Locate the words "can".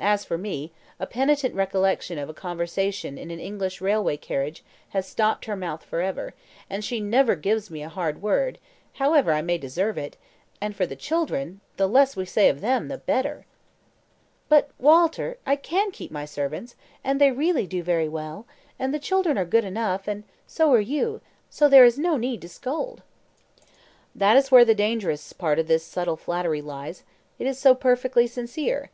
15.56-15.90